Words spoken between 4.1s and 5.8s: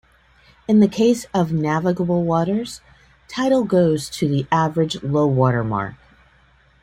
the average low water